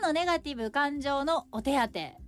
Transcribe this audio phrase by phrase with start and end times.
[0.00, 1.78] なのネガティブ感情のお手当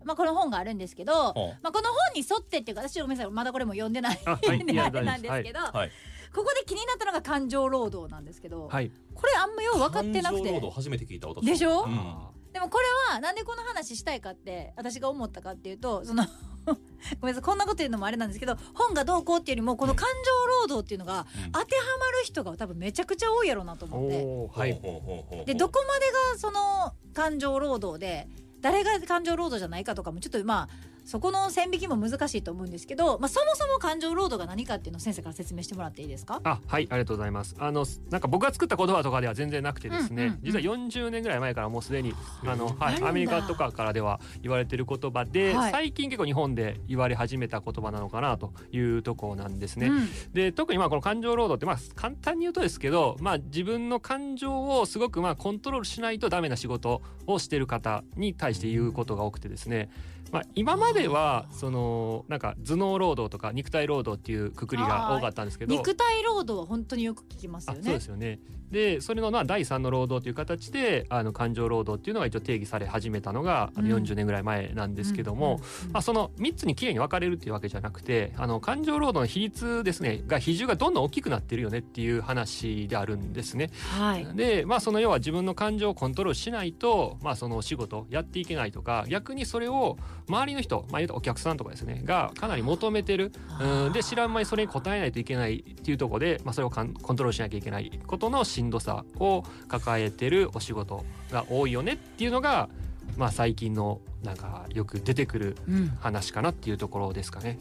[0.05, 4.64] まあこの本があるんですけど、ほまあこの本に沿ってっていうか私ごめんなさいまだこれも読んでないあはい。
[4.64, 5.91] なんですけど、はい。
[6.34, 8.91] ここで気になったのが感情労働なんですけど、はい。
[9.14, 10.43] これあんまよう分かってなくて。
[10.43, 11.84] 感情労働初めて聞いた私でしょ？
[11.84, 11.98] うん。
[11.98, 12.84] あでもこれ
[13.14, 16.25] はなんでこの話したいかって私が思ったかっていうとその
[16.66, 21.52] ごめんなさいこんなこと言うのもあれなんですけど本がどうこうっていうよりもこの感情労働っていうのがうん。
[21.52, 24.58] 当てはまる人が多分めちゃくちゃ多いやろうなとー思って。
[24.58, 24.72] はい。
[24.72, 28.26] ほうほうほうほうほうでどこまでがその感情労働で
[28.61, 30.68] 誰が感情労働じゃないかとかもちょっとまあ
[31.08, 36.43] そこの線引きも難しいと思うんですけど、まあ、そもそも感情労働が何かっていうのを先生から説明してもらっていいですか？
[36.45, 37.57] あはいありがとうございます。
[37.59, 40.41] あのなんか僕が作った言葉とかでは全然なくてですね、うんうんうん。
[40.43, 42.12] 実は40年ぐらい前からもうすでに
[42.45, 45.73] あの、はい、アメリカとかからでは言われてる言葉で、はい。
[45.73, 49.87] 最近結構日本で言われ始めた言葉なのかなというところなんですね。
[49.87, 50.33] うん。
[50.34, 59.89] で特にまあこの感情労働ってまあ簡単に言うとですけど、まあ、自分の感情をすごくまあコントロールしないとダメな仕事をしてる方に対して言うことが多くてですね、
[60.31, 65.75] まあ、今まではそのなんか頭脳労働とか肉体労働っていうくくりが多かったんですけど。
[65.75, 74.08] 肉体労働は本当によく聞きますあよねそうですよねでそれのまあ第三の労働という形であの感情労働っていうのが一応定義され始めたのがあのうん。
[74.08, 75.61] 40年ぐらい前なんですけども、
[75.92, 83.70] まあ、その3つにきれいに分かれるっていうわけじゃなくてあの感情労働の比率ですねが比重がどんどん大きくなってるよねっていう話であるんですね。
[83.98, 84.27] はい。
[84.34, 93.33] でまあその要は自分の感情をコントロールしないと、まあ、そのお仕事やっていけないとか逆にそれを周りの人、まあ、言うとお客さんとかですねがかなり求めてる。
[93.61, 93.92] うん。
[93.92, 102.69] で知らん間にそれに応えないといけないっていうところで、まあ、それをかんコントロールしなきゃいけないことのしんどさを抱えてるお仕事が多いよねっていうのが、
[103.17, 105.89] まあ、最近のなんかよく出てくるうん。
[106.01, 107.56] 話かなっていうところですかね。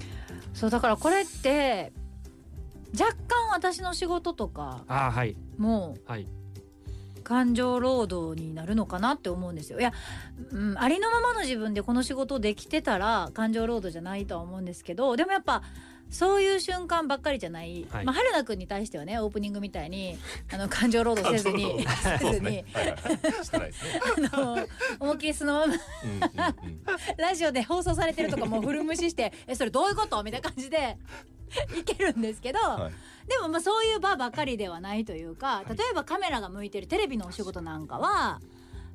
[0.56, 1.92] そうだからこれって
[3.00, 5.36] 若干私の仕事とかあーはい。
[5.60, 6.28] もはい。
[7.24, 9.80] 感情労働になるのかなって思うんですよ。
[9.80, 9.94] いや、
[10.52, 15.62] うん、ありのままの自分でこの仕事できてたら感情労働じゃないとは思うんですけどでもやっぱ
[16.10, 18.06] そういう瞬間ばっかりじない、はい。
[18.06, 20.18] まあ春菜くんに対してはねオープニングみたいに
[20.52, 21.86] あの感情労働せずに
[22.20, 22.64] せずに、
[25.00, 25.74] 思いっきりそのまま
[27.18, 30.98] ラジオで放送されてるとかもう古無視して「えそれどういうこと?」みたいな感じで
[31.78, 33.30] いけるんですけど、はい。
[33.30, 38.40] でもまあそういう場ばかりではないというか例えばカメラが向いてるテレビのお仕事なんかは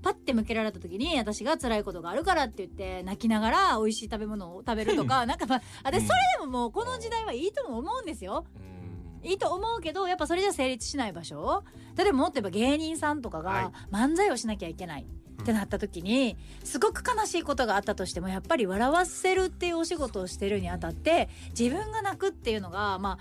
[0.02, 8.44] パッて向けられた時に私が辛いことがあるからって言って泣きながら美味しい食べ物を食べるとかなんかまあ私それでももうこの時代はいいとも思うんですよ。
[8.56, 9.28] うん。
[9.28, 11.62] いいと思うけどやっぱそれじゃ成立しない場所。
[11.96, 15.06] 例えばもっと言えば芸人さんとかが漫才をしなきゃいけない
[15.42, 23.19] ってなった時にすごく悲しいことがあったとしてもやっぱり笑わせるっていうお仕事をしてるにあたって自分が泣くっていうのがまあ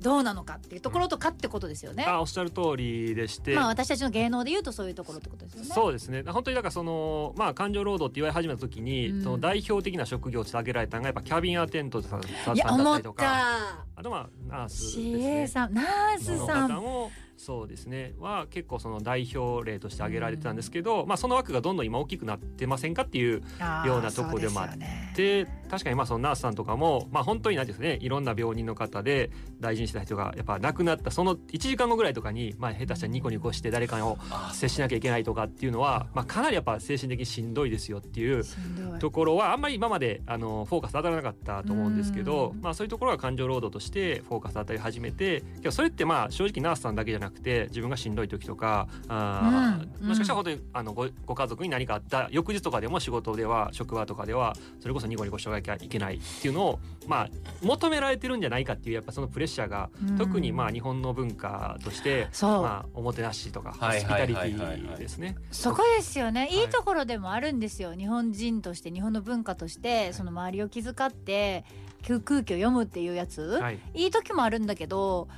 [0.00, 2.04] どうなのかっていうところとかってことですよね。
[2.06, 5.68] あおっしゃる通りでして、まあ私たちの芸能で言うとそういうところってことですよね。
[5.74, 14.00] そうですね本当にだからそのまあ感情労働って言われ始めた時に、うんその代表的な職業として挙げられたのがやっぱキャビンアテントさんさんいや思っだったりとかた。
[14.00, 15.46] あとまあナースですね。
[15.48, 16.68] さんナースのさん。
[16.68, 18.14] 方もそうですね。
[18.18, 23.42] は結構その代表例として挙げられてたんですけど、まあその枠がどんどん今大きくなってませんかっていう
[23.86, 28.04] ようなとこでもあってねで確かにまあそのナースさんとかもまあ本当になんていうんですかね。
[28.04, 38.42] いろんな病人の方で大事にしてた人がやっぱ亡くなったその1時間後ぐらいとかにまあ下手したらニコニコして誰かをあ接しなきゃいけないとかっていうのは、まあ、かなりやっぱ精神的にしんどいですよっていう
[38.98, 42.60] ところはあんまり今まであのフォーカス当たらなかったと思うんですけどうん。
[42.60, 57.28] まあそういうところが感情労働としてフォーカス当たり始めてそれってまあ正直ナースさんだけじゃなくて自分がしんどい時とかあー、うんもしかしたら本当にあのごご家族に何かあった翌日とかでも仕事では職場とかではそれこそニコニコしとかなきゃいけないっていうのをまあ
[57.62, 60.16] 求められてるんじゃないかっていうやっぱそのプレッシャーがうん。
[60.16, 64.52] 特にまあ日本の文化としてそう、まあおもてなしとかホはいスピタリテはい。
[64.52, 65.36] はいはいはいィですね。
[65.50, 66.60] そこですよね、い。
[66.60, 67.94] い、いところでもあるんですよ。
[67.94, 71.64] 日本人として日本の文化としてその周りを気遣って
[72.06, 73.78] 空空気を読むっていうやつ、はい。
[73.94, 75.28] いい時もあるんだけど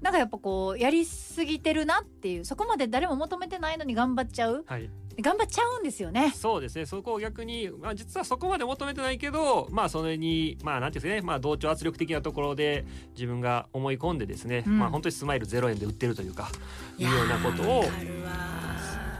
[0.00, 4.64] なんかやっぱこうやりすぎてるなっていうそこまで誰も求めてないのに頑張っちゃう。
[4.66, 4.88] はい、
[5.20, 6.32] 頑張っちゃうんですよね。
[6.34, 6.86] そうですね。
[6.86, 12.84] そこを逆に、まあ、実はそこまで求めてないけどまあそれにまあなんていうんですかね、まあ、同調圧力的なところで
[13.14, 14.78] 自分が思い込んでですね、うん。
[14.78, 16.50] まあ本当にスマイル0円で売ってるというか
[16.96, 17.84] いうようなことを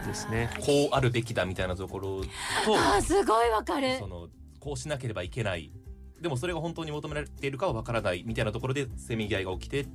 [0.07, 0.51] ですね。
[0.61, 2.23] こうあるべきだみたいなところ
[2.65, 3.99] とあーすごいわかる。
[3.99, 4.29] その
[4.61, 5.73] こうしなければいけない。
[6.21, 9.87] でもそれが本当に求められているかはわからないみたいなところでせめぎ合いが起きて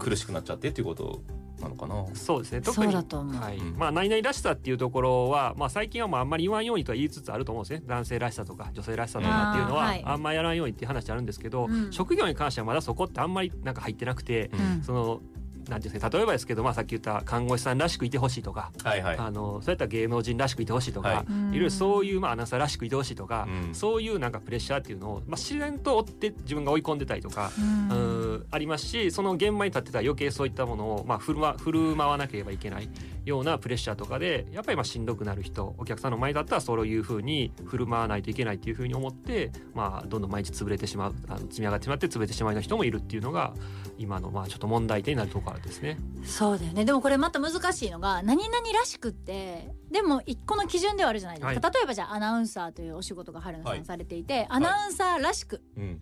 [0.00, 1.22] 苦しくなっちゃってっていうこと
[1.60, 2.06] なのかな。
[2.14, 2.60] そうですね。
[2.60, 3.58] 特そうにだと思う、はい。
[3.58, 3.76] うん。
[3.76, 7.82] まあ何々らしさっていうところは、まあ、最近はもうあんまり言わんようにとは言いつつあると思うんですね。
[7.86, 11.92] 男性らしさとか女性らしさとかっていうのはあんまりやらんようにっていう話あるんですけど、うん。
[11.92, 14.82] 職業に関してはまだそこってあんまりなんか入ってなくて、うん。
[14.82, 15.20] その
[15.68, 19.18] なんですか例えばですけど、まあ、さっき言った看護師さんらしくいてほしいとか、はいはい。
[19.18, 21.24] あのそういった芸能人らしくいてほしいとか、はい。
[21.28, 23.74] うんいろいろそういう、まあ、アナウンサーらしくいてほしいとか、うん。
[23.74, 27.88] そういうなんかプレッシャーっていうのを、まあ、自然と追って自分が追い込んでたりとか、うん。
[27.90, 28.18] うん
[28.50, 32.88] ありますしその現場に立ってたら余計そういったものを、まあ、振る舞振る舞わなければいけない
[33.24, 43.54] ようなプレッシャーとかでやっぱりまあしんどくなる人お客さんの前だったらそういうふうに振る舞わないといけないっていうふうに思って、まあ、どんどん毎日潰れてしまうあの積み上がってしまって潰れてしまうような人もいるっていうのが
[43.98, 45.98] 今のまあちょっと問題点になるところですね。
[46.24, 46.84] そうだよね。
[46.84, 53.80] でもこれまた難しいのが何々らしくってでも一個の基準ではあるじゃないですか、例えばじゃあアナウンサーというお仕事が春菜さはい。
[53.80, 55.62] んされていて、アナウンサーらしく。
[55.76, 56.00] うん。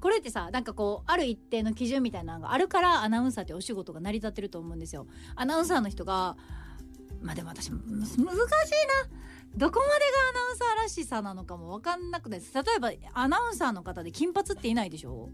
[0.00, 5.06] これってさなんかこうある一定の基準みたいなのがあるからアナウンサーってお仕事が成り立ってると思うんですよ。
[5.36, 6.36] アナウンサーの人が
[7.20, 8.26] まあでも私む難しいな。
[9.56, 12.54] どこまでがアナウンサーらしさなのかも分かんなくないです。
[12.54, 15.28] 例えばアナウンサーの方で金髪っていないでしょ？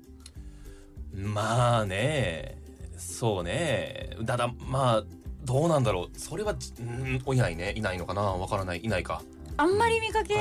[1.14, 2.59] まあね
[2.97, 4.11] そうね。
[4.27, 5.05] ただまあ
[5.45, 6.19] どうなんだろう。
[6.19, 7.73] それはじうんいないね。
[7.77, 8.23] いないのかな。
[8.23, 8.81] わからない。
[8.81, 9.23] いないか。
[9.59, 10.35] あんまり見かけ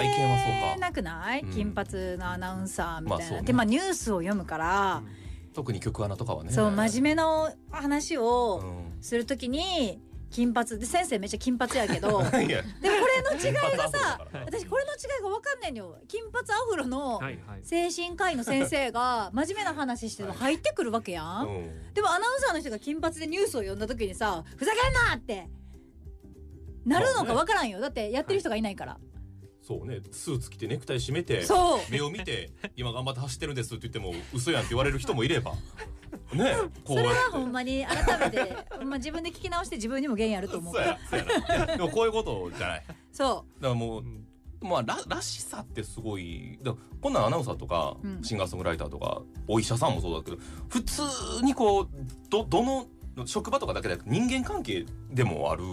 [0.77, 1.51] なくない、うん。
[1.51, 3.45] 金髪のアナウンサーみたいな、まあね。
[3.45, 5.03] でまあニュースを読むから、
[5.53, 6.51] 特に曲穴とかはね。
[6.51, 8.97] そう真面目な話うをん。
[9.01, 10.79] するときに金髪。
[10.79, 12.07] で先生めっちゃ金髪やけど。
[12.09, 12.61] でもこれの
[13.33, 15.97] 違いがさ私これの違いが分かんないんだよ。
[16.07, 17.59] 金髪アフロのはいはい。
[17.63, 21.93] 精神科医の先生が 真面目な話しても入ってくるわけやん、うん。
[21.93, 25.49] でもアナウンサーの人が金髪でニュースを読んだ時にさふざけんなって
[26.85, 27.79] なるのか分からんよ。
[27.79, 28.97] だってやってる人がいないから、
[29.65, 31.43] そうねスーツ着てネクタイ締めて
[31.89, 35.53] 目を見て今頑張って走ってるんですって言っても嘘やんって言われる人もいれば。
[36.33, 40.73] ねこそれはほんまに改めてま自分で聞き直して自分にも原因あると思う。
[40.75, 42.83] そうやそうやでもこういうことじゃない。
[43.11, 44.05] そだからもう
[44.61, 48.23] まあららしさってすごいだこんなんアナウンサーとか、うん。
[48.23, 50.37] シンガーソングライターとかお医者さんもそうだけど
[50.69, 51.01] 普通
[51.43, 51.89] にこう
[52.29, 52.87] どどの
[53.25, 55.63] 職場とかだけでなく人間関係でもある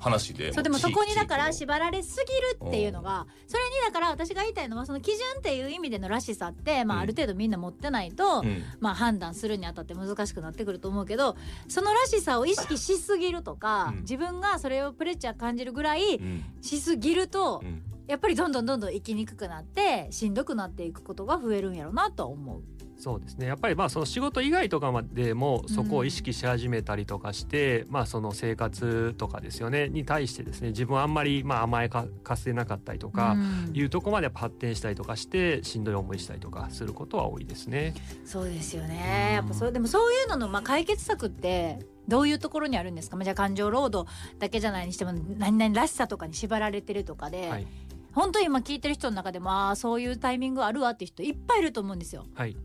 [0.00, 2.24] 話でうそうでもそこにだから縛られす
[2.58, 7.02] ぎるっていうのがそれにだから私が言いたいのはその基準っていう意味でのらしさって、まあ、うん。
[7.02, 8.62] ある程度みんな持ってないと、のうん。
[8.80, 11.36] まあ、判断するにあたって難しくなってくると思うけど
[11.68, 14.00] そのらしさを意識しすぎるとか、うん。
[14.00, 16.44] 自分がそれをプレッシャー感じるぐらいうん。
[16.60, 17.82] しすぎると、うん。
[18.06, 22.62] やっぱりどんどんどんどん生きにくくなってしんどくなっていくことが増えるんやろうなとは思う。
[23.00, 37.94] そうですねやっぱりまあその仕事以外とかまでもそこを意識し始めたりとかして、まあその生活とかですよねに対してですね自分はあんまりまあ甘やかかせなかったりとか、うんいうとこまで発展したりとかしてしんどい思いしたりとかすることは多いですね。
[38.24, 39.32] そうですよね。
[39.34, 43.16] やっぱそれでもそういうののまあ解決策ってどういうところにあるんですか？
[43.16, 47.66] まあじゃあ感情労働だけじゃないにしても何々らしさとかに縛られてるとかで、はい
[48.12, 52.26] 本当に今聞いてる人の中でもああそういうタイミングあるわっていう人いっぱいいると思うんですよ。
[52.34, 52.56] はい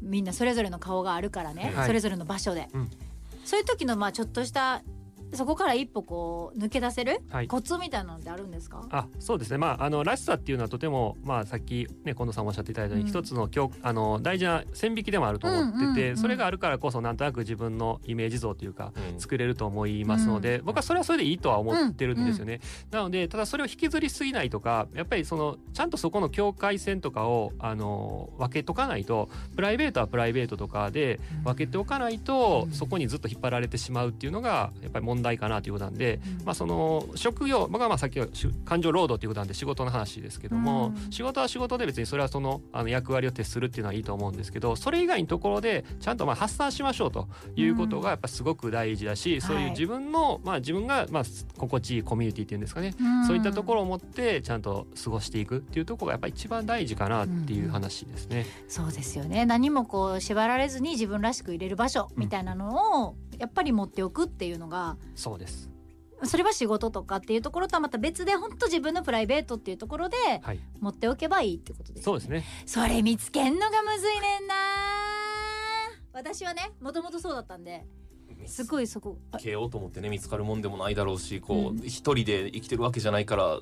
[0.00, 1.86] みんなそれぞれの顔があるからね、はい。
[1.86, 2.90] それぞれの場所で、うん。
[3.44, 4.82] そういう時のまあちょっとした
[5.32, 7.48] そこから一歩こう抜け出せる、はい。
[7.48, 8.86] コツみたいなのってあるんですか？
[8.90, 9.58] あそうですね。
[9.58, 13.20] まああのらしさっていうのはとてもまあさっきね近藤さんもおっしゃっていただいたように、うん。
[13.20, 19.20] 一つの今日あの大事な線引きでもあると思ってて、うんうんうんそれがあるからこそなんとなく自分のイメージ像というかうん。
[19.20, 22.60] 作れると思いますので、僕はそれはそれでいいとは思ってるんですよね。
[22.90, 36.44] なのでただそれを引きずりすぎないとかやっぱりそのちゃんとそこの境界線とかをあの分けとかないとプライベートはプライベートとかで分けておかないと、うんそこにずっと引っ張られてしまうっていうのがやっぱり問題かなということなんで、うん。
[36.44, 41.12] まあ、その職業僕はまあさっきはし感情労働ということなんで仕事の話ですけども、うん。
[41.12, 51.22] 仕事は仕事で別にそれはそのあの役割を徹するっていうのはいいと思うんですけどそれ以外のところでちゃんとまあ発散しましょうということがやっぱすごく大事だし、そういう自分の、まあ、自分がまあ
[51.56, 53.26] 心地いいコミュニティっていうんですかね、ん。
[53.26, 58.46] そういったところを持ってちゃんと過ごしていくっていうところがやっぱり一番大事かなっていう話ですね。
[58.68, 59.46] そうですよね。
[59.46, 65.70] 何もこう縛られずに自分らしく入れる場所みたいなのをやっぱり持っておくっていうのがそうです。
[66.22, 70.60] それは仕事とかっていうところとはまた別で本当自分のプライベートっていうところではい。
[70.78, 72.44] 持っておけばいいってことです、そうですね。
[72.66, 74.54] それ見つけんのがむずいねんな。
[76.12, 77.86] 私はねもともとそうだったんで
[78.46, 81.80] すごいそこあつけようと思ってね見つかるもんでもないだろうしこうん。
[81.80, 83.60] う一人で生きてるわけじゃないから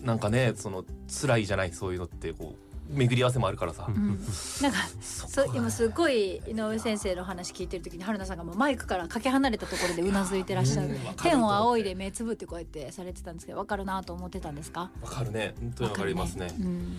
[0.00, 4.18] なんかねその辛いじゃないそういうのってこう巡り合わせもあるからさ、うん。
[4.60, 10.96] なんかそ今すごい井上先生の話聞いてる時に春菜さんがもうマイクからかけ離れたところでうなずいてらっしゃる。
[11.22, 14.90] 天を仰いで目つぶってこうやってされてたんですけど分かるなと思ってたんですか？
[15.00, 15.54] わかるね。
[15.60, 16.54] 本当にわかりますね。
[16.58, 16.96] うん。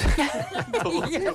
[0.82, 1.34] どうしよう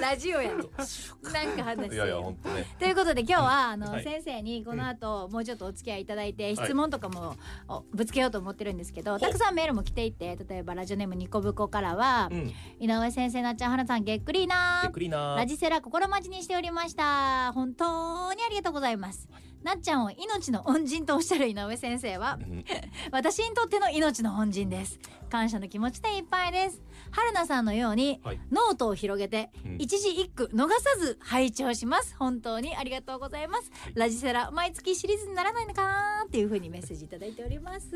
[0.00, 2.66] ラジオやなんか話いやいや本当ね。
[2.78, 4.04] ということで今日はあの、はい。
[4.04, 7.36] 先生にこの後もうちょっとお付き合いいただいて質問とかも
[7.68, 12.52] おぶつけようと思ってるんですけど、たくさんメールも来ていて例えばラジオネームニコブコからは、うん。
[12.80, 17.52] 井上先生なっちゃんはなさんげっくりなゆっくりなラジセラ心待ちにしておりました。
[17.52, 19.28] 本当にありがとうございます
[19.64, 22.64] なっちゃんを命の恩人とおっしゃる井上先生はうん。
[23.10, 25.00] 私にとっての命の恩人です。
[25.30, 26.82] 感謝の気持ちでいっぱいです。
[27.10, 28.40] 春菜さんのようにはい。
[28.52, 29.76] ノートを広げてうん。
[29.78, 32.14] 一字一句逃さず拝聴します。
[32.18, 33.92] 本当にありがとうございます、はい。
[33.96, 37.88] ラジセラ毎月シリーズにならないのかなっていう風にメッセージいただいております。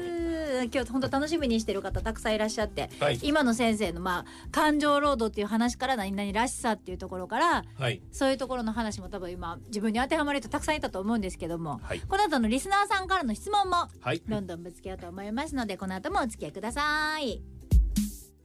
[0.73, 3.19] 今日本当楽しみにしてる方たくさんいらっしゃってはい。
[3.23, 8.01] 今の先生のまあ感情労働っていう話から何々らしさっていうところからはい。
[8.11, 12.01] そういうところの話も多分今自分に当てはまる人たくさんいたと思うんですけどもはい。
[12.01, 14.23] この後のリスナーさんからの質問もはい。
[14.29, 17.43] どんどんぶつけようと思いますのでこの後もお付き合いください。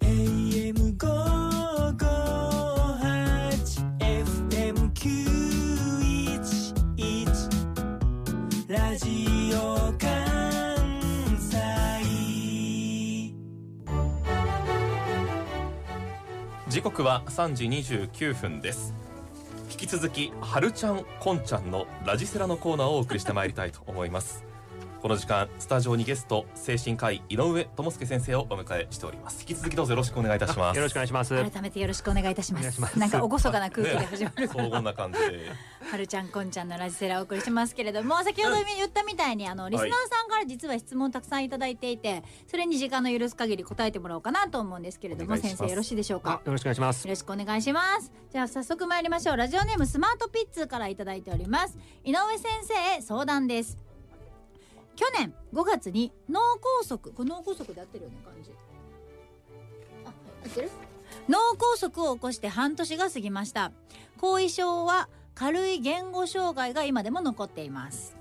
[0.01, 2.05] AM 五五
[2.98, 5.10] 八 FM 九
[6.01, 7.27] 一一。
[8.67, 10.08] ラジオ関
[11.38, 11.58] 西。
[16.70, 18.93] 時刻は3時29分です。
[18.96, 19.12] 引
[19.86, 24.52] き続きはるちゃんこんちゃんのラジセラのコーナーをお送りしてまいりたいと思います。
[25.03, 31.36] この時間スタジオにゲスト精神科医井上智介先生をお迎えしております引き続きどうぞよろしくお願いいたしますよろしくお願いします。
[31.36, 35.51] 改めてよろしくお願いいたしますなんか厳かな空気で始まる荘厳な感じで
[35.91, 47.10] はるちゃんこんちゃんのラジセラをお送りしますけれども先ほど言ったみたいにあのリスナーさんから実は質問たくさんいただいていてそれに時間の許す限り答えてもらおうかなと思うんですけれども先生よろしいでしょうかあよろしくお願いしますよ。
[47.10, 53.93] ろしくお願いしますじゃあ早速参りましょうラジオネームスマートピッツからいただいております井上先生へ相談です
[54.96, 56.40] 去年5月に脳
[56.82, 58.52] 梗塞これ脳梗塞で合ってるよね感じ
[60.06, 60.10] あ
[60.44, 60.72] 合ってる？
[61.28, 63.72] 脳梗塞を起こして半年が過ぎました。
[64.20, 68.16] 後遺症は軽い言語障害が今でも残っています。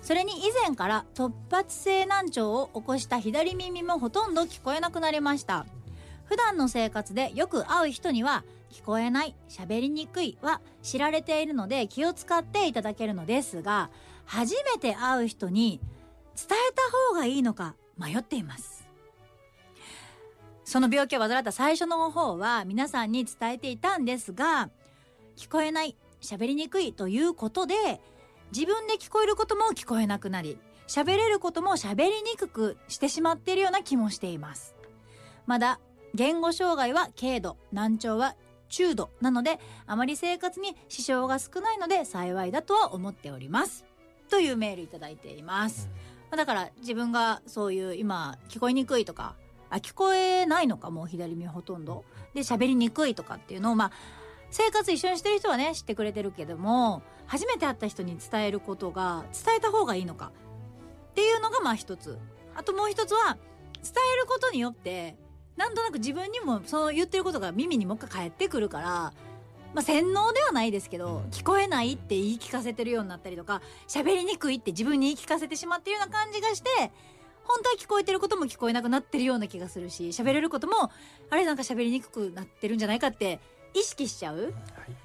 [0.00, 5.66] それに以前から突発性難聴を起こした左耳もほとんど聞こえなくなりました。
[6.24, 13.90] 普段の生活でよく会う人には聞こえない喋りにくいは知られているので気を使っていただけるのですが
[14.24, 15.78] 初めて会う人に
[16.36, 18.86] 伝えた方がいいのか迷っています。
[20.64, 24.70] その病気を患った最初の方は皆さんに伝えていたんですが
[25.36, 27.74] 聞こえない喋りにくいということで
[28.54, 34.74] 自分で聞こえることも聞こえなくなり喋れることも喋りにくくしてしまっているような気もしています。
[35.46, 35.80] まだ
[36.14, 38.36] 言語障害は軽度難聴は
[38.68, 43.84] 中度なのであまり生活に支障が少ないので幸いだとは思っております。
[44.30, 45.90] というメールいただいています、
[46.32, 49.36] まあだから自分がそういう今聞こえにくいとか
[49.68, 52.04] あ聞こえないのかもう左耳ほとんど。
[52.32, 53.92] で喋りにくいとかっていうのをまあ
[54.50, 60.32] 生活一緒にしてる人はね知ってくれてるけども初めて会った人に伝えることが伝えた方がいいのか。
[61.10, 62.18] っていうのがまあ一つ。
[62.56, 63.36] あともう一つは
[63.82, 65.16] 伝えることによって
[65.58, 69.12] なんとなく自分にもその言ってることが耳にもう一回返ってくるから、
[69.74, 76.68] まあ、洗脳ではないですけど、うん聞こえないって言い聞かせてるようになったりとか喋りにくいって自分に言い聞かせてしまってるような感じがして
[77.44, 80.90] 本当は聞こえてることも聞こえなくなってるような気がするし喋れることも
[81.30, 83.40] あれなんか喋りにくくなってるんじゃないかって
[83.74, 84.52] 意識しちゃう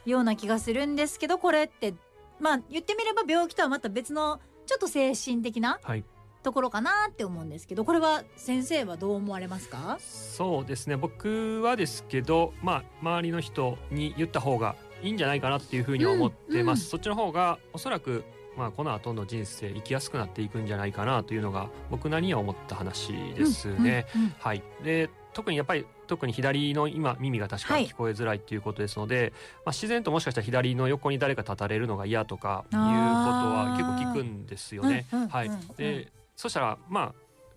[0.06, 1.94] ような気がするんですけどこれって
[2.40, 6.04] まあ言ってみれば病気とはまた別のちょっと精神的なはい。
[6.44, 9.98] ところかなって思うんですけどこれは先生はどう思われますか？
[10.00, 10.96] そうですね。
[10.96, 16.80] 僕はですけど、まあ周りの人に言った方がいいんじゃないかなっていうふうに思ってます。
[16.80, 18.24] うんうんそっちの方がおそらく。
[18.58, 24.08] まあ、この後の人生生きやすくなっていくんじゃないかなというのが僕なりには思った話ですね。
[24.16, 35.06] うんうんはい、で特にやっぱり特に左の今耳が確かに聞こえづらいっていうことですので、まあ、自然ともしかしたら左の横に誰か立たれるのが嫌とかいうことは結構聞くんですよね。
[35.14, 37.14] うんうんうんはいうん、でそしたらまあ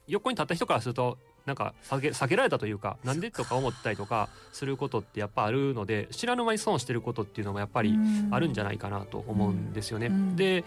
[0.08, 7.94] 横に立った人からするとなんか避け避けられたというかなんでとか思ったりとかすることってやっぱあるので知らぬ間に損してることっていうのもやっぱり
[8.30, 10.06] あるんじゃないかなと思うんですよね。
[10.06, 10.36] うん。
[10.36, 10.64] で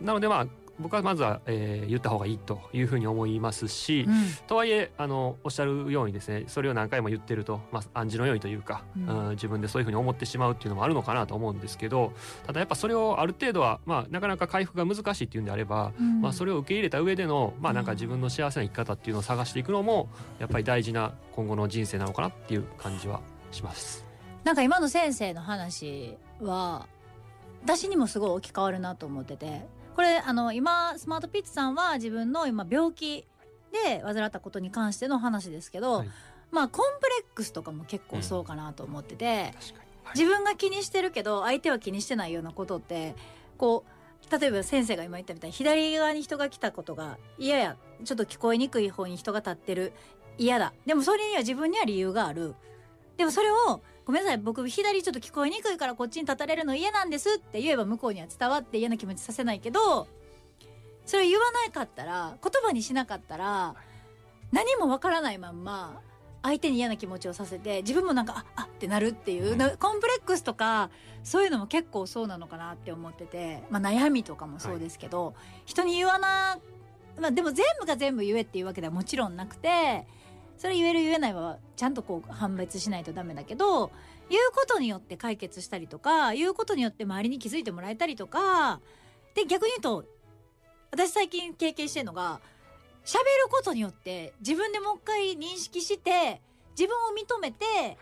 [0.00, 0.46] なのでまあ
[0.80, 4.06] 僕はまずは、えー言った方がいいというふうに思いますし、
[4.46, 9.08] とはいえあのおっしゃるようにですねそれを何回も言ってると、まあ、暗示のようにというか、うん。
[9.08, 12.12] うん自分でそういうふうに思ってしまうっていうのもあるのかなと思うんですけど
[12.46, 20.08] ただやっぱそれをある程度は、まあ、なかなか回復が難しいっていうんであれば、まあ、それれを受け入れた上での、まあ、なんか自分の幸せな生き方っていうのを探していくのも
[20.38, 23.20] やっぱり大事な今後の人生なのかなっていう感じは
[23.50, 24.04] します。
[24.44, 26.86] なんか今の先生の話は
[27.62, 29.66] 私にもすごい置き換わるなと思ってて
[30.00, 33.26] これあの今スマートピッツさんは自分の今病気
[33.70, 36.08] で患ったことに関しての話ですけど、はい。
[36.50, 43.14] まあコンプレックスとかも結構そうかなと思ってて、確か自分が気にしてるけど相手は気にしてないようなことって
[43.58, 49.92] こう例えば先生が今言ったみたいに左側に人が来たことが嫌やちょっと聞こえにくい方に人が立ってる
[50.38, 50.72] 嫌だ。
[50.86, 52.54] でもそれには自分には理由がある。
[53.18, 60.08] でもそれをごめんなさい僕左ちょっと聞こえにくいからこっちに立たれるの嫌なんですって言えば向こうには伝わって嫌な気持ちさせないけど
[61.06, 63.74] それ言わなかったら言葉にしなかったら
[64.52, 66.00] 何もわからないまんま
[66.42, 70.90] 相手に嫌な気持ちをさせて自分もなんかああってなるっていう、なコンプレックスとか
[71.22, 75.34] そういうのも結構そうなのかなって思ってて、まあ、悩みとかもそうですけど、
[75.66, 76.58] 人に言わな、
[77.20, 80.06] まあ、でも全部が全部言えっていうわけではもちろんなくて
[80.60, 83.90] それ言える言えないはちゃんとこう判別しないとダメだけど
[84.28, 88.80] 言うことによって解決したりとか言うことによって周りに気づいてもらえたりとか
[89.34, 90.04] で逆に言うと
[90.90, 92.42] 私最近経験してるのが
[93.06, 96.42] 喋ることによって自分でもう一回認識して
[96.78, 97.96] 自分を認めて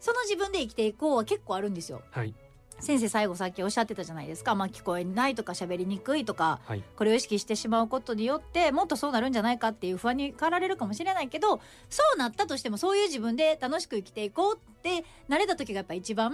[0.00, 2.00] その自分で生きていこうは結構あるんですよ。
[2.10, 2.34] はい
[2.82, 6.82] 先生最後さっきおっしゃってたじゃないですか、まあ、聞こえないとか喋りにくいとかはい。
[6.96, 16.32] これを意識してしまうことによってもっとそうなるんじゃないかっていう不安に駆られるかもしれないけどそうなったとしてもそういう自分で楽しく生きていこうってなれた時がやっぱ一番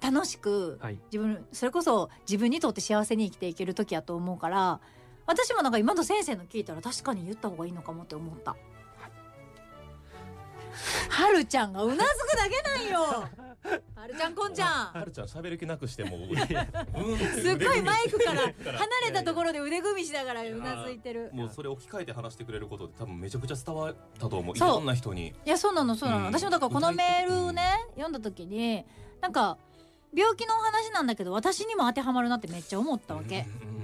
[0.00, 0.98] 楽しくはい。
[1.10, 4.80] 自分それこそ自分にとって幸せに生きていける時やと思うから
[5.26, 8.56] 私もなんか今の先生の聞いたら確かに言った方がいいのかもって思った。
[11.08, 13.28] はるちゃんがうなずくだけなんよ。
[13.94, 14.68] はるちゃんこんちゃん。
[14.92, 16.26] はるちゃん喋る気なくしてもうん
[17.16, 18.52] すっごいマイクから離
[19.06, 21.30] れたところで腕組みしながらうなずいてる。
[21.32, 28.84] もうそれ置き換えて話してくれることで多分めちゃくちゃ伝わったと思ういろんな人にいやそうなのそうなの、うん私もだからこのメールをね読んだ時に
[29.20, 29.56] なんか
[30.14, 33.46] 病気のお話なんだけど私にも当てはまるなってめっちゃ思ったわけ。
[33.76, 33.81] うん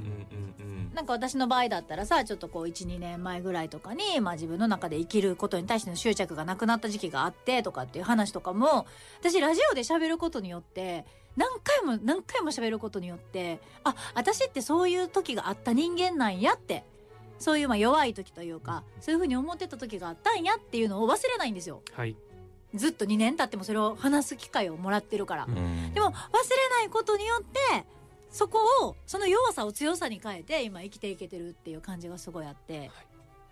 [0.98, 8.84] なんか私の場合だったらさちょっとこう12年前ぐらいとかに、まあ、自分の中で生きることに対しての執着がなくなった時期があってとかっていう話とかも
[9.20, 11.04] 私ラジオで喋ることによって
[11.36, 16.82] 何回も何回も喋ることによってあ私ってそういう時があった人間なんやって
[17.38, 21.80] そういうまあ弱い時というかそういうふうに思ってた時があったんやっていうのを忘れないんですよ。
[21.92, 22.16] はい。
[22.74, 25.46] ずっと2年経ってもそれを話す機会をもらってるから。
[25.46, 26.10] でも忘れ
[26.70, 27.86] ないことによって
[28.30, 32.90] そこをその弱さを強さに変えて今生きていけてるっていう感じがすごいあって、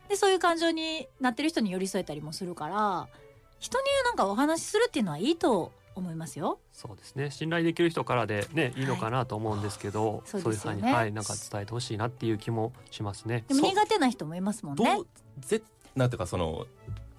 [0.08, 3.08] でそういう感情になってる人に寄り添えたりもするから
[3.58, 6.58] 人になんかお話しするっていうのはいいと思いますよ。
[6.72, 7.30] そうですね。
[7.30, 8.82] 信頼できる人からでねい。
[8.82, 13.44] いのかなと思うんですけど、そうそういうふうですよねにはいなんか伝えてほしいなっていう気もしますね。
[13.48, 14.84] でも苦手な人もいますもんね。
[14.94, 15.00] ど。
[15.00, 15.06] う
[15.40, 15.62] ぜ
[15.94, 16.66] なんていうかその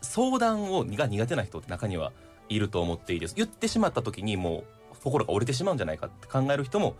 [0.02, 2.12] 相談をが苦手な人って中には
[2.50, 3.34] いると思っていいです。
[3.36, 6.96] 言ってしまった時にもう心が折れてしまうんじゃないかって考える人も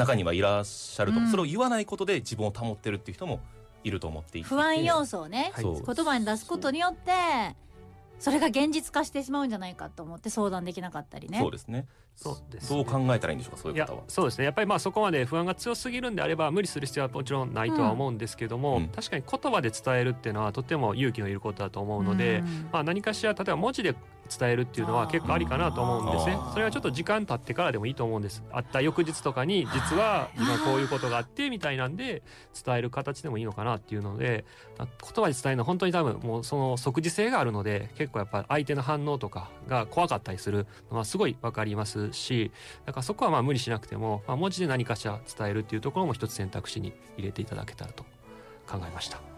[0.00, 1.30] 中にはいらっしゃると、うん。
[1.30, 3.40] それを言わないことで自分を保ってるっていう人も
[3.84, 4.48] いると思っていて。
[4.48, 5.64] 不安要素をね、はい。
[5.64, 7.12] 言葉に出すことによって
[8.20, 11.38] それが現実化してしまうんじゃないかと思って相談できなかったりね。
[11.38, 11.86] そうですね。
[12.14, 14.44] そうですどねう考えたらいいんでしょうかそういう方はそうですね。
[14.44, 18.88] やっぱりまあそこまで不安が強すぎるんであれば無理する必要はもちろんないとは思うんですけども、うん。
[18.88, 22.68] 確かに言葉で伝えるっていうのはとても勇気のいることだと思うので、うん。
[22.70, 23.94] まあ、何かしら例えば文字で
[24.38, 26.38] 伝えるっていうのは結構ありかなと思うんですね。
[26.52, 28.42] それはちょっと時間経ってからでもいいと思うんです。
[28.52, 32.22] 会った翌日とかに実は今こういうことがあってみたいなんで
[32.64, 34.44] 伝える形でもいいのかなっていうので
[34.78, 42.50] あ言葉で伝えるのは本当に多分もうその即時性があるので結構やっぱ相手の反応とかが怖かったりするのはすごい分かりますし
[42.86, 48.04] だからそこはまあ無理しなくても、まあ、文字で何かしら伝えるっていうところも一つ選択肢に入れていただけたらと
[48.66, 49.29] 考えました。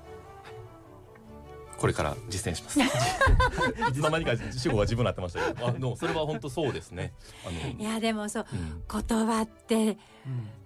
[1.83, 2.79] これから実践します。
[3.91, 5.67] いつの間にか主語が自分になってましたけど。
[5.67, 7.13] あでもそれは本当そうですね。
[7.45, 8.85] あのいやでもそううん。
[8.89, 9.99] 言葉って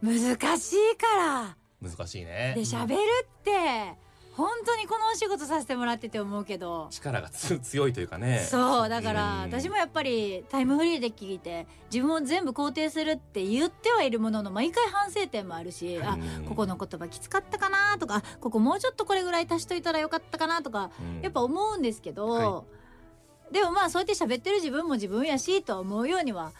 [0.03, 1.57] 難しいから。
[1.81, 2.53] 難しいね。
[2.55, 3.95] で喋るって
[4.37, 8.41] 本当にこのお仕事させてもらってて思うけど、力がつ強いというかね。
[8.41, 9.51] そうだからうん。
[9.51, 16.45] 私もやっぱりタイムフリーで聞いて自分を全部肯定するって言ってはいるものの毎回反省点もあるし、あうん。
[16.45, 21.23] ここの言葉きつかったかなとかあここもうちょっとこれぐらい足しといたらよかったかなとかうん。
[21.23, 22.65] やっぱ思うんですけど、は
[23.51, 26.53] でもまあそうやって喋ってる自分も自分やしとは思うようには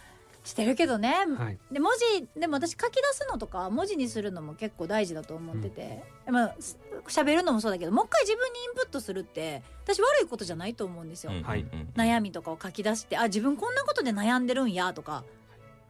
[0.47, 1.59] してるけどね、はい。
[1.73, 6.79] で文字でも私書き出すのとか文字にするのも結構大事だと思ってて、まあす
[7.09, 11.33] 喋るのもそうだけどもう一回自分にインプットするって私悪いことじゃないと思うんですよ。
[11.33, 11.63] うんはい。
[11.63, 15.25] うん悩みとかを書き出してあ自分こんなことで悩んでるんやとか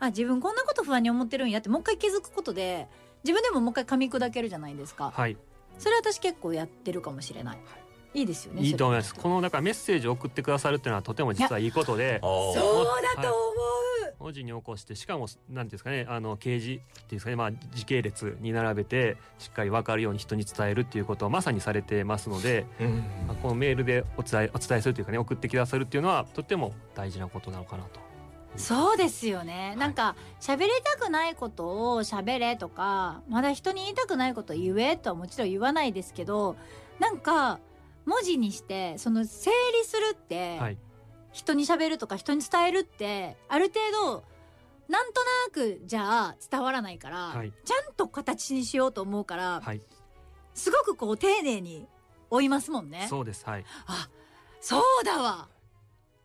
[0.00, 2.88] あ自分こんなこと不安に思ってるんやってもう一回気づくことで
[3.24, 5.12] 自分でももう一回噛み砕けるじゃないですか。
[5.14, 5.36] はい。
[5.78, 7.58] それ私結構やってるかもしれない。
[8.14, 8.22] い。
[8.22, 9.14] いですよねいいと思います。
[9.14, 12.18] このだからメッセージを送ってくださるっていうのはとても実はいいことで。
[12.22, 12.54] そう
[13.16, 13.34] だと思
[14.05, 22.96] う、文字に起こしてしかもなんていうんですかねあの掲示っていうんですかねまあ時系列に並べてしっかり分かるように人に伝えるっていうことをまさにされてますので、うん。
[23.28, 28.00] まあ、このメールでお伝えお伝えするというかね送ってくださるっていうのはとっても大事なことなのかなと
[28.56, 36.56] そうですよね、なんか喋りたくないことを喋れとかまだ人に言いたくないことを言えとはもちろん言わないですけど
[36.98, 37.60] なんか
[38.06, 40.78] 文字にしてその整理するって、はい
[41.36, 44.24] 人に喋るとか人に伝えるってある程度
[44.88, 47.52] なんとなくじゃあ伝わらないから、はい。
[47.64, 49.82] ちゃんと形にしようと思うから、はい。
[50.54, 51.86] すごくこう丁寧に
[52.30, 53.06] 追いますもんね。
[53.10, 53.64] そうですはい。
[53.86, 54.08] あ
[54.60, 55.48] そうだわ。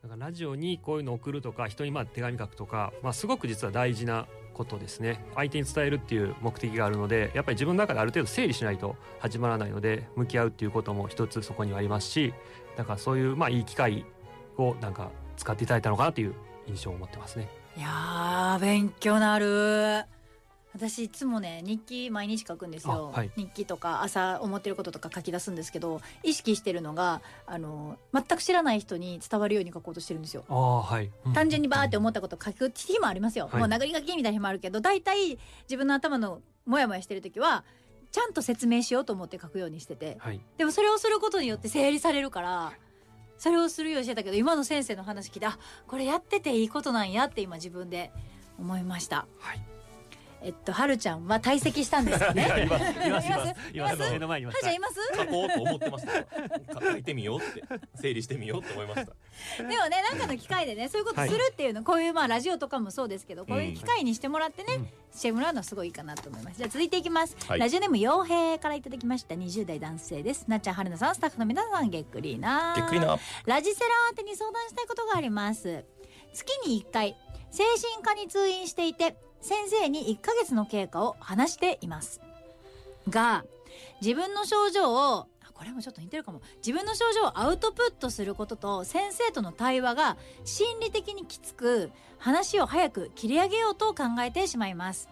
[0.03, 5.25] だからラジオにこういうのを送るとか人にまあ手紙書くとか、まあ、すごく実は大事なことですね。
[5.35, 12.33] 相手に伝えるっていう目的があるのでやっぱり自分の中である程度整理しないと始まらないので向き合うっていうことも一つそこにはありますし
[12.77, 14.05] だからそういうまあいい機会
[14.67, 16.35] をなんか使っていただいたのかなという
[16.67, 17.49] 印象を持ってますね。
[17.77, 20.05] いやー勉強なる。
[20.73, 23.31] 私いつもね日記毎日書くんですよ、あはい。
[23.35, 30.45] 日記とか朝思ってることとか書き出すんですけど意識してるのがあの全く知らない人に伝わるように書こうとしてるんですよ。
[30.47, 33.59] はい、うん単純にバーって思ったこと書く日もありますよ、はい。
[33.59, 37.65] もう殴り書きみたいな日もあるけど大体自分の頭のモヤモヤしてる時は
[38.13, 40.15] ちゃんと説明しようと思って書くようにしてて。
[40.19, 40.39] はい。
[40.57, 42.71] でもそれをすることによって整理されるから
[43.41, 48.11] それをするようにしてたけど今の先生の話聞いてあこれやってていいことなんやって今自分で
[48.59, 49.25] 思いました。
[49.39, 49.63] はい。
[50.43, 52.65] えっとはるちゃんは退席したんですよね。
[52.65, 53.07] います。
[53.07, 53.29] いますい
[53.73, 53.97] いまます？
[54.03, 54.95] すい目の前にいまはるゃんいます？
[55.15, 56.91] 書こうと思ってました。
[56.91, 57.63] 書いてみようって
[57.95, 59.11] 整理してみようって思いました。
[59.57, 64.87] でもねなんかの機会でねそういうことするっていうの、こういうまあラジオとかもそうですけどこういう機会にしてもらってね、うん。
[65.13, 66.57] してもらうのはすごいいいかなと思います。
[66.57, 67.59] じゃあ続いていきます、はい。
[67.59, 70.45] ラジオネーム陽平からいただきました20代男性です。
[70.47, 73.17] なっちゃんはるなさんスタッフの皆さんげっくりなげっくりな。
[73.45, 75.83] ラジセラ宛てに相談したいことがあります。
[76.33, 77.15] 月に1回
[77.51, 82.21] 精神科に通院していて先生に1ヶ月の経過を話しています。
[83.09, 83.43] が
[84.01, 86.41] 自分の症状をあこれもちょっと似てるかも。
[86.57, 95.09] 自分の症状をアウトプットすることと先生との対話が心理的にきつく話を早く切り上げようと考えてしまいます。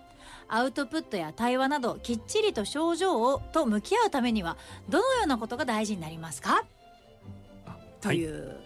[0.47, 4.57] アウトプットや対話などきっちりと症状をと向き合うためには
[4.89, 6.63] どのようなことが大事になりますか？
[7.67, 8.59] あという、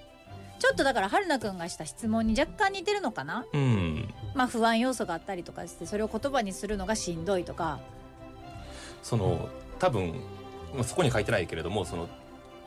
[0.63, 3.45] ちょっとだから春菜くんがした質問に若干似てるのかな？
[3.51, 4.07] うん。
[4.33, 7.81] まあ不安要素があったりとかしてそれを言葉にするのがしんどいとか。
[9.01, 10.13] その多分
[10.73, 12.07] まあそこに書いてないけれどもその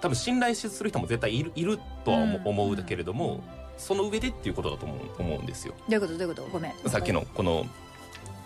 [0.02, 2.46] 多分信頼する人も絶対いるいるとは思,、うん。
[2.48, 3.42] 思うだけれども
[3.78, 5.72] その上でっていうことだと思う思うんですよ。
[5.88, 6.18] どういうこと？
[6.18, 6.48] どういうこと？
[6.48, 6.74] ごめん。
[6.90, 7.64] さっきのこの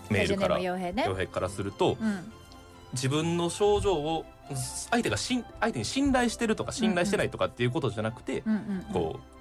[0.09, 1.03] メールからラジオネーム傭兵ね。
[1.07, 2.31] 洋平からするとうん。
[2.93, 4.23] 自分の症状を
[4.91, 8.93] 相手がしん相手に信頼してるとか信頼してないとかっていうことじゃなくて、うんうんうん。
[8.93, 9.40] こう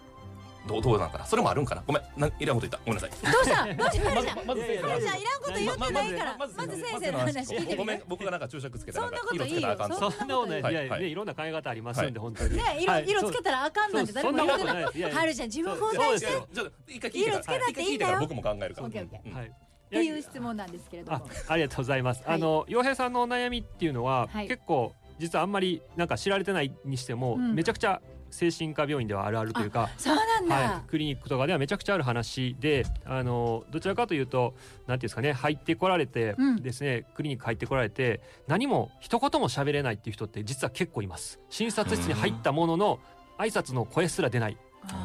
[0.66, 1.82] どうどうなんかなそれもあるんかな？
[1.86, 2.78] ごめんなんいらんこと言った。
[2.84, 3.10] ごめんなさい。
[3.10, 3.64] どうした？
[3.74, 4.04] どうした？
[4.14, 6.36] まずまずちゃんいらんこと言ってないから。
[6.38, 7.54] ままず先生の話。
[7.54, 9.76] 聞いてごめん僕がなんか注釈つけたそんなこといいよ。
[9.76, 10.10] と。
[10.10, 10.76] そんなことない、はいい。
[10.76, 12.56] やいろんな考え方ありますんで、本当に。
[12.56, 13.08] ね色はい。
[13.08, 14.82] 色つけたらあかんなんて誰も言ってない。
[14.82, 14.98] そうそんなことない。
[14.98, 16.54] いやいや春ちゃん自分交代してっそうですよ。
[16.54, 17.96] ちょっと一回聞いてから色つけなくていい。
[17.96, 18.18] んだよ。
[18.20, 18.86] 僕も考えるから。
[18.86, 19.30] オッケーオッケー。
[19.30, 19.36] うん。
[19.36, 19.52] はい。
[19.90, 22.22] ていう質問なんですけれどあも、ありがとうございます。
[22.24, 22.34] はい。
[22.36, 24.48] あの洋平さんのお悩みっていうのは、はい。
[24.48, 27.54] 結構実はあんまりなんか知られてないにしても、うん。
[27.54, 29.90] めちゃくちゃ精神科病院ではあるあるというか。
[29.96, 34.54] そうなんだ、はい、クリニックとかではめちゃくちゃある話であのどちらかというと
[34.86, 36.62] 何ていうんですかね入ってこられてうん。
[36.62, 41.40] ですね、クリニック入ってこられて何も一言も喋れないっていう人って実は結構います。
[41.48, 43.00] 診察室に入ったものの
[43.38, 44.56] 挨拶の声すら出ない。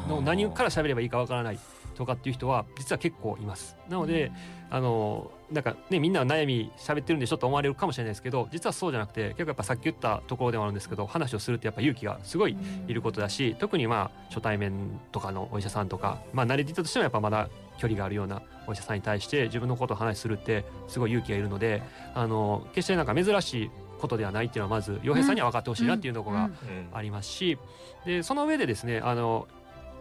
[0.08, 1.58] の何から喋ればいいかわからない
[1.96, 3.76] とかっていう人は実は結構います。
[3.88, 4.30] なので、
[4.70, 12.56] あのなんかねみんな悩み喋ってるんでしょと思われるかもしれないですけど実はそうじゃなくて結構やっぱさっき言ったところでもあるんですけど話をするってやっぱ勇気がすごい
[12.88, 14.72] いることだし特にまあ初対面
[15.12, 21.82] とかのお医者さんとかまあ慣れていたとしてもやっぱまだ距離があるようなお医者さんに対して自分のことを話するってすごい勇気がいるので
[22.14, 26.56] あの決してなんか珍しいことではないっていうのはまず洋平さんには分かってほしいなっていうところがうんうん。
[26.92, 27.56] ありますし
[28.04, 29.46] でその上でですねあの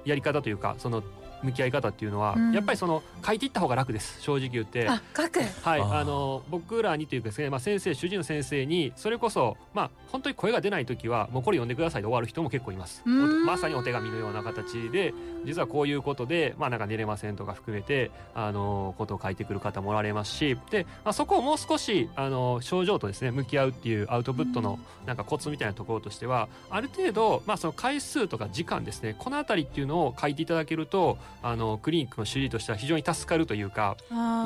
[0.05, 1.03] やり方というかその
[1.43, 2.51] 向き合い方っていうのは、うん。
[2.53, 4.21] やっぱりその書いていった方が楽です。
[4.21, 4.87] 正直言って。
[4.87, 5.39] あ書く。
[5.63, 13.03] はい、あの僕らにというかですね、まあ、先生主治医の先生にそれこそまあ本当に声が出ない時はもうこれ読んでくださいで終わる人も結構います。
[13.05, 15.13] まさにお手紙のような形で
[15.45, 33.97] 実はこういうことでまあなんか寝れませんとか含めてあのことを書いてくる方もおられますしで、まあ、そこをもう少しあの症状とですね向き合うっていうアウトプットのなんかコツみたいなところとしてはある程度まあその回数とか時間ですねこのあたりっていうのを書いていただけるとあのクリニックの主治医としては非常に助かるというか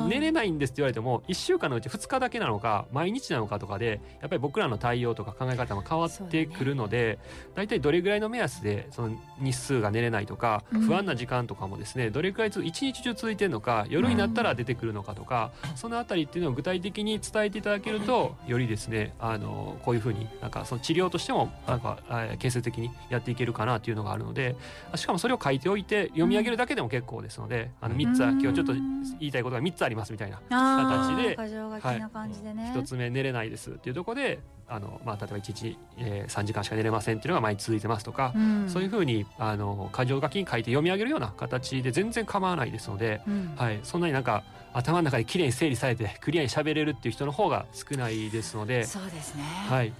[0.08, 7.18] 寝れないんですって言われても1週間のうち2日だけなのか毎日なのかとかでやっぱり僕らの対応とか考え方も変わってくるので、
[7.54, 10.80] 大体どれぐらいの目安でその日数が寝れないとかうん。
[10.90, 24.56] 不安な時間とかもですねどれくらいつ一日中続いてるのか夜になったら出てくるのかとか、そのあたりっていうのを具体的に伝えていただけるとよりですねあのこういうふうになんかその治療としてもなんかえー建設的にやっていけるかなっていうのがあるので
[24.96, 38.68] しかもそれを書いておいて読み上げるだけけでも結構ですのであの3つは今日ちょっと言いたいことが3つありますみたいなあ形でー箇条書きな感じでね、一つ目寝れないですっていうところであの、まあ、例えば1日、えー、3時間しか寝れませんっていうのが毎日続いてますとか、うん。
[38.68, 43.52] そういうふうにあの箇条書きに書いて読み上げるような形で全然構わないですので、うん。
[43.56, 49.92] はい、そんなになんか頭の中できれいに整理されてクリアに喋れるっていう人の方が少ないですので、そうですね、はい、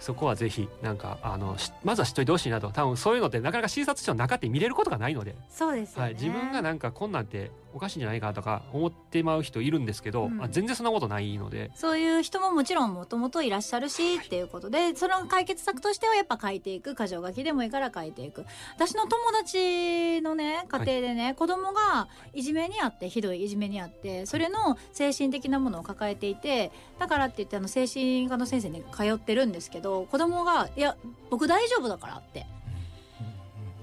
[0.00, 2.70] そこはぜひなんかあのしまずは知っといてほしいなと。
[2.70, 10.42] 多分そういうのってなかなか診察室の中って見れることがないので、そうですよね、はい、自分がなんかこんなんておかしいんじゃないかとか思ってまう人いるんですけど、うん。
[10.42, 11.70] あ全然そんなことないので。
[11.74, 18.44] そういう人ももちろんもともといらっしゃるしっていうことでその解決策としてはやっぱ書いていく箇条書きでもいいから書いていく。
[18.74, 30.96] 私の友達のね家庭でね、子供がいじめにあってひどいいじめにあってそれの精神的なものを抱えていてだからって言ってあの精神科の先生に通ってるんですけど子供が「いや
[31.30, 32.46] 僕大丈夫だから」って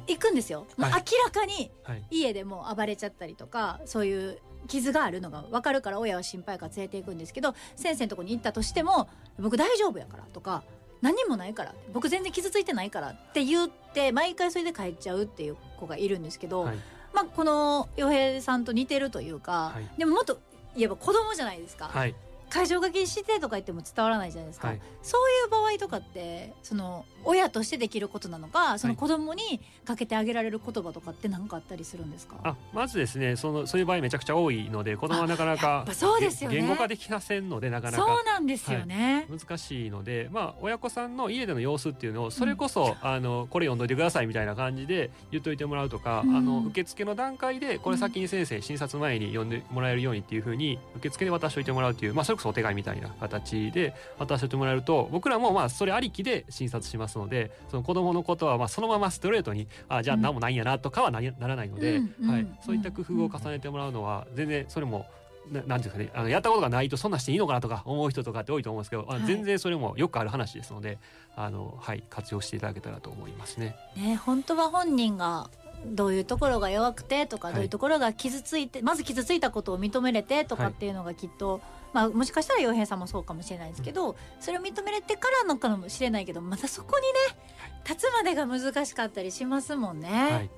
[0.08, 0.62] 行くんですよ。
[0.78, 2.04] もうはい明らかにはい。
[2.10, 10.63] 家でも暴れちゃったりとかそういう傷があるのが分かるから親は心配から連れていくんですけど先生のとこに行ったとしても「僕大丈夫やから」とか
[11.02, 16.78] 「何にもないから」「僕全然傷ついてないから」って言って毎回それで帰っちゃうっていう子がいるんですけど、はい。
[17.13, 20.00] まあこの洋平さんと似てるというか、はい。
[20.00, 20.39] でももっと
[20.76, 21.88] 言えば子供じゃないですか。
[21.88, 22.15] はい
[22.50, 24.82] 会場書きしてとか言っても伝わらないじゃないですか、はい。
[25.02, 32.38] そういう場合とかってその親としてできることなのかその子供にかけてあげられる言葉とかって何かあったりするんですか？
[32.44, 36.58] あまずですねそのそういう場合めちゃくちゃ多いので子供はなかなやかそうですよね。
[36.58, 46.36] 言語化できませんのでなかなそうかなんですよね、難しいので、まあ、親子さんの家での様子っていうのをそれこそ、あのこれ読んどいてくださいみたいな感じで言っといてもらうとか、うん。
[46.36, 65.06] あの受付の段階でこれ先に先生診察前に読んでもらえるようにっていうふうに受付で渡しておいてもらうっていう、まあ、それこそお手紙みたいな形で渡してもらえると僕らもまあそれありきで診察しますのでその子供のことはまあそのままストレートにあじゃあ何もないんやなとかはならないので、はい、そういった工夫を重ねてもらうのは全然それも
[65.52, 69.24] ななんていうんですかねあのやったことがないとそんなしていいのかなとか思う人とかって多いと思うんですけど、あはい。
[69.26, 70.98] 全然それもよくある話ですので
[71.36, 73.76] あの、はい、活用していただけたらと思いますね。
[73.95, 75.50] ね本当は本人が
[75.86, 77.56] どういうところが弱くてとか、はい。
[77.56, 81.62] どういうところが傷ついてまず傷ついたことを認めれてとかはいっていうのがきっと、
[81.96, 87.42] まあ、もしかしたら洋平さんもそうかもしれないですけど、それを認めれてからのかもしれないけどまたそこにね
[87.88, 90.10] 立つまでが難しかったりしますもんね。
[90.10, 90.50] はい、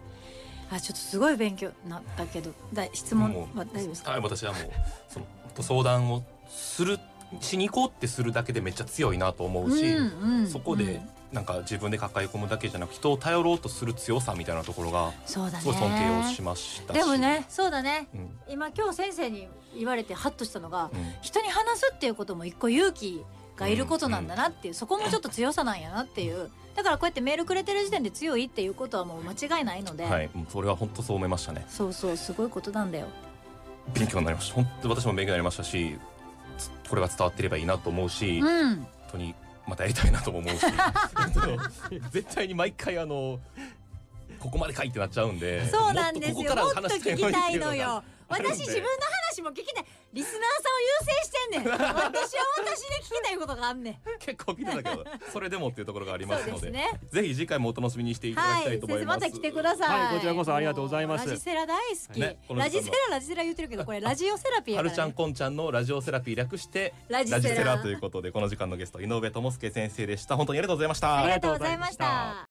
[0.71, 4.11] あちょっとすごい勉強になったけどだ質問は大丈夫ですか？
[4.11, 4.61] はい、私はもう
[5.07, 5.25] その
[5.61, 6.97] 相談をする
[7.39, 10.47] しに行こうってするだけでめっちゃ強いなと思うし、うんうん。
[10.47, 15.61] そこでなんか自分で抱え込むだけじゃなく人を頼ろうとする強さみたいなところがそうだね。
[15.61, 16.97] すごい尊敬をしましたし。
[16.97, 18.07] でもねそうだね。
[18.13, 18.29] うん。
[18.47, 21.13] 今今日先生に言われてハッとしたのがうん。
[21.21, 23.25] 人に話すっていうことも一個勇気
[23.57, 26.49] がいることなんだなっていう、そこもちょっと強さなんやなっていう。
[26.75, 31.65] だからこうやってメールくれてる時点で強いっていうことはもう間違いないので、はい、それは本当そう思いましたね。
[31.67, 33.07] そうそうすごいことなんだよ。
[33.95, 34.55] 勉強になりました。
[34.55, 35.97] 本当私も勉強になりましたし
[36.59, 38.87] つこれが伝わってればいいなと思うし、本うん。
[39.11, 39.33] 当に
[39.67, 40.61] またやりたいなとも思うし。
[42.11, 43.39] 絶対に毎回あの
[44.39, 45.67] ここまでかいってなっちゃうんで。
[45.69, 46.35] そうなんですよ。
[46.35, 48.03] もっともっとここから話して聞きたいのよ。
[48.29, 48.87] 私自分の
[49.37, 49.85] 話も聞きたい。
[50.13, 51.71] リスナーさんを優先してんねん。
[51.71, 53.97] 私は私で聞きたいことがあんねん。
[54.19, 56.61] 結構聞いてたけどそれでもっていうところがありますので。
[56.61, 56.99] ですね。
[57.11, 61.25] ぜひ次回もお楽しみにしていただきたはいいと思います、先生また来てください、はいこちらこそありがとうございます。
[61.25, 67.77] もラジセラ大好き、ねラジセララジセラ言ってるけどこれ ラジオセラピーやから、ね、はるちゃんこんちゃんのラジオセラピー略してラジセラ。
[67.77, 70.35] ということでこの時間のゲスト井上智介先生でした。
[70.35, 71.19] 本当にありがとうございました。
[71.19, 72.45] ありがとうございました